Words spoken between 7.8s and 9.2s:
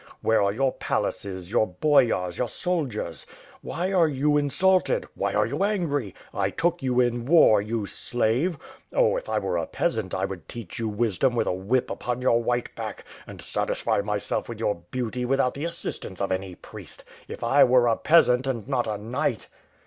slave! Oh,